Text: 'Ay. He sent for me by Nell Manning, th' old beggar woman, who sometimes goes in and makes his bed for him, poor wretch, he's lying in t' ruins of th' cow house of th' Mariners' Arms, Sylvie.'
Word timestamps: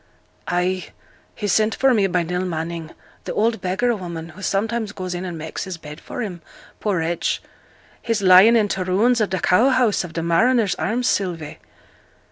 'Ay. 0.47 0.87
He 1.35 1.47
sent 1.47 1.75
for 1.75 1.93
me 1.93 2.07
by 2.07 2.23
Nell 2.23 2.43
Manning, 2.43 2.89
th' 3.25 3.29
old 3.33 3.61
beggar 3.61 3.95
woman, 3.95 4.29
who 4.29 4.41
sometimes 4.41 4.93
goes 4.93 5.13
in 5.13 5.25
and 5.25 5.37
makes 5.37 5.65
his 5.65 5.77
bed 5.77 6.01
for 6.01 6.23
him, 6.23 6.41
poor 6.79 6.97
wretch, 6.97 7.39
he's 8.01 8.19
lying 8.23 8.55
in 8.55 8.67
t' 8.67 8.81
ruins 8.81 9.21
of 9.21 9.29
th' 9.29 9.43
cow 9.43 9.69
house 9.69 10.03
of 10.03 10.13
th' 10.13 10.23
Mariners' 10.23 10.73
Arms, 10.73 11.07
Sylvie.' 11.07 11.59